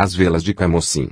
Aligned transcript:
as 0.00 0.14
velas 0.14 0.44
de 0.44 0.54
Camocim. 0.54 1.10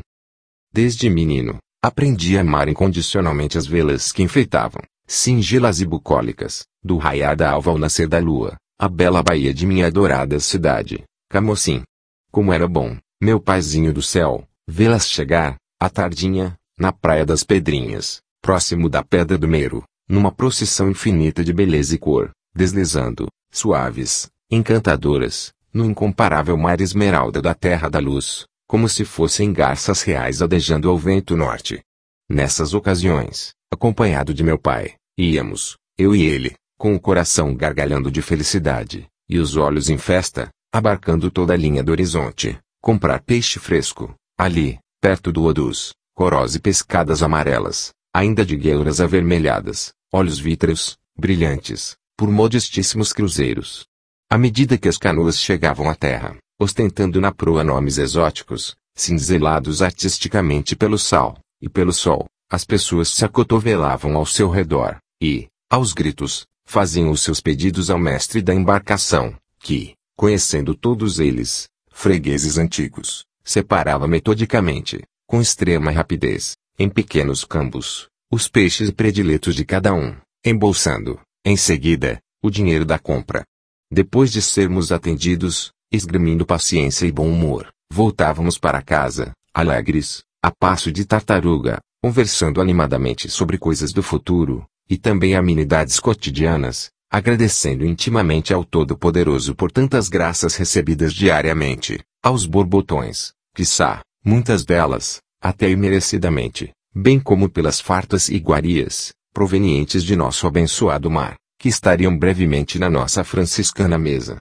Desde 0.73 1.11
menino, 1.11 1.59
aprendi 1.83 2.39
a 2.39 2.43
amar 2.43 2.69
incondicionalmente 2.69 3.59
as 3.59 3.67
velas 3.67 4.13
que 4.13 4.23
enfeitavam, 4.23 4.81
singelas 5.05 5.81
e 5.81 5.87
bucólicas, 5.87 6.65
do 6.85 6.97
raiar 6.97 7.35
da 7.35 7.51
alva 7.51 7.73
ao 7.73 7.79
nascer 7.79 8.07
da 8.07 8.21
lua, 8.21 8.57
a 8.79 8.89
bela 8.89 9.25
baía 9.25 9.53
de 9.53 9.67
minha 9.67 9.89
adorada 9.89 10.39
cidade, 10.39 11.03
Camocim. 11.29 11.83
Como 12.31 12.53
era 12.53 12.69
bom, 12.69 12.97
meu 13.21 13.41
paizinho 13.41 13.93
do 13.93 14.03
céu, 14.03 14.47
vê-las 14.69 15.09
chegar, 15.09 15.57
à 15.81 15.91
tardinha, 15.91 16.57
na 16.79 16.93
Praia 16.93 17.27
das 17.27 17.43
Pedrinhas, 17.43 18.21
próximo 18.41 18.89
da 18.89 19.03
Pedra 19.03 19.37
do 19.37 19.49
Meiro, 19.49 19.83
numa 20.09 20.31
procissão 20.31 20.89
infinita 20.89 21.43
de 21.43 21.53
beleza 21.53 21.97
e 21.97 21.99
cor, 21.99 22.31
deslizando, 22.55 23.27
suaves, 23.51 24.31
encantadoras, 24.49 25.53
no 25.73 25.85
incomparável 25.85 26.57
mar 26.57 26.81
esmeralda 26.81 27.43
da 27.43 27.55
Terra 27.55 27.89
da 27.89 27.99
Luz, 27.99 28.47
como 28.67 28.89
se 28.89 29.05
fossem 29.05 29.53
garças 29.53 30.03
reais 30.03 30.43
adejando 30.43 30.91
ao 30.91 30.99
vento 30.99 31.37
norte. 31.37 31.83
Nessas 32.29 32.75
ocasiões, 32.75 33.55
acompanhado 33.71 34.35
de 34.35 34.43
meu 34.43 34.59
pai, 34.59 34.95
íamos, 35.17 35.77
eu 35.97 36.15
e 36.15 36.25
ele, 36.25 36.55
com 36.77 36.95
o 36.95 37.01
coração 37.01 37.55
gargalhando 37.55 38.11
de 38.11 38.21
felicidade, 38.21 39.07
e 39.29 39.39
os 39.39 39.57
olhos 39.57 39.89
em 39.89 39.97
festa, 39.97 40.51
abarcando 40.73 41.31
toda 41.31 41.53
a 41.53 41.57
linha 41.57 41.83
do 41.83 41.93
horizonte, 41.93 42.59
comprar 42.81 43.21
peixe 43.23 43.59
fresco, 43.59 44.15
ali, 44.37 44.79
perto 45.01 45.33
do 45.33 45.45
Odus, 45.45 45.95
corós 46.15 46.55
e 46.55 46.61
pescadas 46.61 47.23
amarelas, 47.23 47.93
ainda 48.13 48.45
de 48.45 48.57
gueiras 48.57 49.01
avermelhadas, 49.01 49.93
olhos 50.13 50.39
vítreos, 50.39 50.97
brilhantes, 51.17 51.97
por 52.17 52.31
modestíssimos 52.31 53.13
cruzeiros. 53.13 53.87
À 54.29 54.37
medida 54.37 54.77
que 54.77 54.89
as 54.89 54.99
canoas 54.99 55.39
chegavam 55.39 55.89
à 55.89 55.95
terra, 55.95 56.37
ostentando 56.59 57.21
na 57.21 57.33
proa 57.33 57.63
nomes 57.63 57.99
exóticos, 57.99 58.77
cinzelados 58.95 59.83
artisticamente 59.83 60.75
pelo 60.75 60.99
sal, 60.99 61.39
e 61.61 61.69
pelo 61.69 61.93
sol, 61.93 62.27
as 62.51 62.65
pessoas 62.65 63.09
se 63.09 63.25
acotovelavam 63.25 64.17
ao 64.17 64.25
seu 64.25 64.49
redor, 64.49 64.99
e, 65.21 65.49
aos 65.71 65.93
gritos, 65.93 66.47
faziam 66.65 67.11
os 67.11 67.21
seus 67.21 67.41
pedidos 67.41 67.91
ao 67.91 67.99
mestre 67.99 68.41
da 68.41 68.55
embarcação, 68.55 69.35
que, 69.59 69.95
conhecendo 70.17 70.75
todos 70.75 71.19
eles, 71.19 71.69
fregueses 71.91 72.59
antigos, 72.59 73.25
separava 73.45 74.07
metodicamente, 74.09 75.03
com 75.27 75.41
extrema 75.41 75.91
rapidez, 75.91 76.57
em 76.79 76.89
pequenos 76.89 77.45
cambos, 77.45 78.09
os 78.31 78.49
peixes 78.49 78.91
prediletos 78.91 79.55
de 79.55 79.65
cada 79.65 79.93
um, 79.95 80.17
embolsando, 80.45 81.21
em 81.45 81.57
seguida, 81.57 82.21
o 82.43 82.51
dinheiro 82.51 82.85
da 82.85 82.99
compra. 82.99 83.45
Depois 83.91 84.33
de 84.33 84.43
sermos 84.43 84.91
atendidos, 84.91 85.73
esgrimindo 85.91 86.45
paciência 86.45 87.07
e 87.07 87.13
bom 87.13 87.29
humor, 87.29 87.69
voltávamos 87.91 88.59
para 88.59 88.83
casa, 88.83 89.33
alegres, 89.55 90.23
a 90.43 90.51
passo 90.51 90.93
de 90.93 91.05
tartaruga, 91.05 91.79
conversando 92.03 92.61
animadamente 92.61 93.29
sobre 93.29 93.59
coisas 93.59 93.93
do 93.93 94.03
futuro, 94.03 94.65
e 94.89 94.97
também 94.97 95.35
amenidades 95.35 95.99
cotidianas, 95.99 96.91
agradecendo 97.11 97.85
intimamente 97.85 98.53
ao 98.53 98.65
Todo-Poderoso 98.65 99.55
por 99.55 99.73
tantas 99.73 100.09
graças 100.09 100.57
recebidas 100.57 101.13
diariamente, 101.13 102.01
aos 102.23 102.47
borbotões, 102.47 103.33
quiçá, 103.55 104.03
muitas 104.25 104.65
delas, 104.65 105.21
até 105.41 105.71
imerecidamente, 105.71 106.73
bem 106.95 107.19
como 107.19 107.49
pelas 107.49 107.81
fartas 107.81 108.29
iguarias, 108.29 109.13
provenientes 109.33 110.03
de 110.03 110.17
nosso 110.17 110.47
abençoado 110.47 111.11
mar, 111.11 111.37
que 111.59 111.69
estariam 111.69 112.17
brevemente 112.17 112.79
na 112.79 112.91
nossa 112.91 113.23
franciscana 113.25 113.99
mesa. 113.99 114.39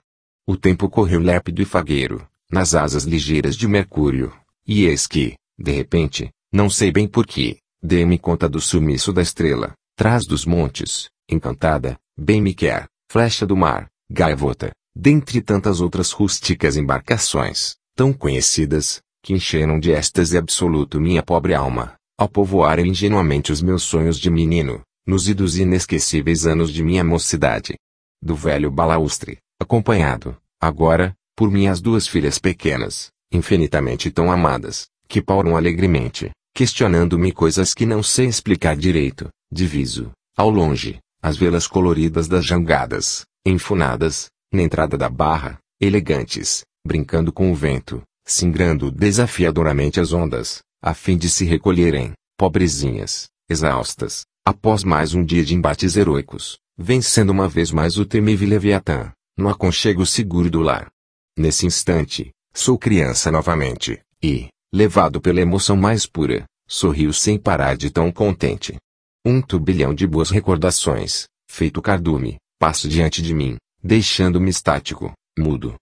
O 0.48 0.56
tempo 0.56 0.88
correu 0.88 1.18
lépido 1.18 1.60
e 1.60 1.64
fagueiro, 1.64 2.24
nas 2.48 2.72
asas 2.72 3.02
ligeiras 3.02 3.56
de 3.56 3.66
Mercúrio, 3.66 4.32
e 4.64 4.84
eis 4.84 5.04
que, 5.04 5.34
de 5.58 5.72
repente, 5.72 6.30
não 6.52 6.70
sei 6.70 6.92
bem 6.92 7.08
porquê, 7.08 7.58
dei-me 7.82 8.16
conta 8.16 8.48
do 8.48 8.60
sumiço 8.60 9.12
da 9.12 9.22
estrela, 9.22 9.74
trás 9.96 10.24
dos 10.24 10.46
montes, 10.46 11.08
encantada, 11.28 11.98
bem 12.16 12.40
me 12.40 12.54
quer, 12.54 12.86
flecha 13.10 13.44
do 13.44 13.56
mar, 13.56 13.88
gaivota, 14.08 14.70
dentre 14.94 15.40
tantas 15.40 15.80
outras 15.80 16.12
rústicas 16.12 16.76
embarcações, 16.76 17.74
tão 17.96 18.12
conhecidas, 18.12 19.00
que 19.24 19.32
encheram 19.32 19.80
de 19.80 19.90
êxtase 19.90 20.38
absoluto 20.38 21.00
minha 21.00 21.24
pobre 21.24 21.54
alma, 21.54 21.96
ao 22.16 22.28
povoarem 22.28 22.90
ingenuamente 22.90 23.50
os 23.50 23.60
meus 23.60 23.82
sonhos 23.82 24.16
de 24.16 24.30
menino, 24.30 24.80
nos 25.04 25.28
idos 25.28 25.58
inesquecíveis 25.58 26.46
anos 26.46 26.72
de 26.72 26.84
minha 26.84 27.02
mocidade. 27.02 27.74
Do 28.22 28.36
velho 28.36 28.70
balaustre, 28.70 29.38
acompanhado, 29.66 30.36
agora, 30.60 31.12
por 31.34 31.50
minhas 31.50 31.80
duas 31.80 32.06
filhas 32.06 32.38
pequenas, 32.38 33.10
infinitamente 33.32 34.12
tão 34.12 34.30
amadas, 34.30 34.86
que 35.08 35.20
pauram 35.20 35.56
alegremente, 35.56 36.30
questionando-me 36.54 37.32
coisas 37.32 37.74
que 37.74 37.84
não 37.84 38.00
sei 38.00 38.26
explicar 38.26 38.76
direito, 38.76 39.28
diviso, 39.50 40.12
ao 40.36 40.48
longe, 40.48 41.00
as 41.20 41.36
velas 41.36 41.66
coloridas 41.66 42.28
das 42.28 42.46
jangadas, 42.46 43.24
enfunadas, 43.44 44.28
na 44.54 44.62
entrada 44.62 44.96
da 44.96 45.10
barra, 45.10 45.58
elegantes, 45.80 46.62
brincando 46.86 47.32
com 47.32 47.50
o 47.50 47.54
vento, 47.54 48.02
singrando 48.24 48.92
desafiadoramente 48.92 49.98
as 49.98 50.12
ondas, 50.12 50.60
a 50.80 50.94
fim 50.94 51.16
de 51.16 51.28
se 51.28 51.44
recolherem, 51.44 52.12
pobrezinhas, 52.38 53.26
exaustas, 53.50 54.24
após 54.44 54.84
mais 54.84 55.12
um 55.12 55.24
dia 55.24 55.44
de 55.44 55.56
embates 55.56 55.96
heroicos, 55.96 56.56
vencendo 56.78 57.30
uma 57.30 57.48
vez 57.48 57.72
mais 57.72 57.98
o 57.98 58.06
temível 58.06 58.48
Leviatã, 58.48 59.10
no 59.36 59.48
aconchego 59.48 60.06
seguro 60.06 60.50
do 60.50 60.60
lar. 60.60 60.88
Nesse 61.36 61.66
instante, 61.66 62.30
sou 62.54 62.78
criança 62.78 63.30
novamente, 63.30 64.00
e, 64.22 64.48
levado 64.72 65.20
pela 65.20 65.40
emoção 65.40 65.76
mais 65.76 66.06
pura, 66.06 66.44
sorrio 66.66 67.12
sem 67.12 67.38
parar 67.38 67.76
de 67.76 67.90
tão 67.90 68.10
contente. 68.10 68.76
Um 69.24 69.42
turbilhão 69.42 69.94
de 69.94 70.06
boas 70.06 70.30
recordações, 70.30 71.26
feito 71.50 71.82
cardume, 71.82 72.36
passa 72.58 72.88
diante 72.88 73.20
de 73.20 73.34
mim, 73.34 73.56
deixando-me 73.82 74.50
estático, 74.50 75.12
mudo. 75.38 75.74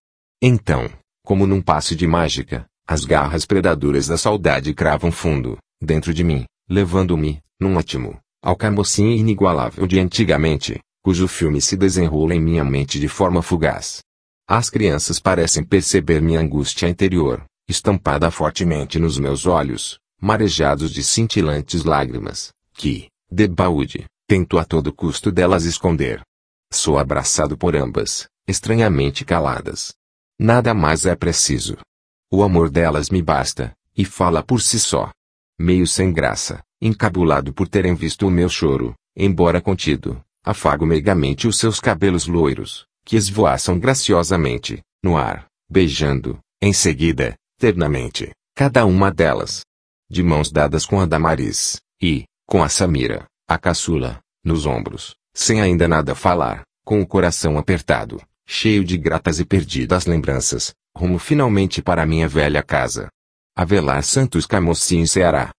Então, 0.42 0.90
como 1.24 1.46
num 1.46 1.62
passe 1.62 1.94
de 1.94 2.06
mágica, 2.06 2.66
as 2.86 3.04
garras 3.04 3.46
predadoras 3.46 4.06
da 4.08 4.18
saudade 4.18 4.74
cravam 4.74 5.12
fundo, 5.12 5.56
dentro 5.80 6.12
de 6.12 6.24
mim, 6.24 6.44
levando-me, 6.68 7.40
num 7.60 7.76
ótimo, 7.76 8.18
ao 8.42 8.56
camocim 8.56 9.12
inigualável 9.12 9.86
de 9.86 9.98
antigamente, 9.98 10.80
cujo 11.04 11.28
filme 11.28 11.60
se 11.60 11.76
desenrola 11.76 12.34
em 12.34 12.40
minha 12.40 12.64
mente 12.64 12.98
de 12.98 13.08
forma 13.08 13.42
fugaz. 13.42 14.02
As 14.48 14.70
crianças 14.70 15.20
parecem 15.20 15.62
perceber 15.62 16.22
minha 16.22 16.40
angústia 16.40 16.88
interior, 16.88 17.44
estampada 17.68 18.30
fortemente 18.30 18.98
nos 18.98 19.18
meus 19.18 19.44
olhos, 19.44 19.98
marejados 20.18 20.90
de 20.90 21.04
cintilantes 21.04 21.84
lágrimas, 21.84 22.54
que, 22.72 23.08
de 23.30 23.46
baúde, 23.46 24.06
tento 24.26 24.58
a 24.58 24.64
todo 24.64 24.94
custo 24.94 25.30
delas 25.30 25.66
esconder. 25.66 26.22
Sou 26.72 26.98
abraçado 26.98 27.54
por 27.54 27.76
ambas, 27.76 28.26
estranhamente 28.48 29.26
caladas. 29.26 29.92
Nada 30.38 30.72
mais 30.72 31.04
é 31.04 31.14
preciso. 31.14 31.76
O 32.32 32.42
amor 32.42 32.70
delas 32.70 33.10
me 33.10 33.20
basta, 33.20 33.74
e 33.94 34.06
fala 34.06 34.42
por 34.42 34.62
si 34.62 34.80
só. 34.80 35.10
Meio 35.58 35.86
sem 35.86 36.10
graça, 36.14 36.62
encabulado 36.80 37.52
por 37.52 37.68
terem 37.68 37.94
visto 37.94 38.26
o 38.26 38.30
meu 38.30 38.48
choro, 38.48 38.94
embora 39.14 39.60
contido, 39.60 40.23
afago 40.44 40.84
megamente 40.84 41.48
os 41.48 41.58
seus 41.58 41.80
cabelos 41.80 42.26
loiros, 42.26 42.86
que 43.04 43.16
esvoaçam 43.16 43.78
graciosamente, 43.78 44.82
no 45.02 45.16
ar, 45.16 45.46
beijando, 45.68 46.38
em 46.60 46.72
seguida, 46.72 47.34
ternamente, 47.58 48.30
cada 48.54 48.84
uma 48.84 49.10
delas. 49.10 49.62
De 50.08 50.22
mãos 50.22 50.52
dadas 50.52 50.84
com 50.84 51.00
a 51.00 51.06
Damaris, 51.06 51.80
e, 52.00 52.24
com 52.46 52.62
a 52.62 52.68
Samira, 52.68 53.24
a 53.48 53.58
caçula, 53.58 54.20
nos 54.44 54.66
ombros, 54.66 55.14
sem 55.34 55.60
ainda 55.60 55.88
nada 55.88 56.14
falar, 56.14 56.62
com 56.84 57.00
o 57.00 57.06
coração 57.06 57.58
apertado, 57.58 58.20
cheio 58.46 58.84
de 58.84 58.96
gratas 58.96 59.40
e 59.40 59.44
perdidas 59.44 60.06
lembranças, 60.06 60.74
rumo 60.96 61.18
finalmente 61.18 61.82
para 61.82 62.06
minha 62.06 62.28
velha 62.28 62.62
casa. 62.62 63.08
Avelar 63.56 64.02
Santos 64.02 64.46
Camocim 64.46 65.06
Ceará. 65.06 65.52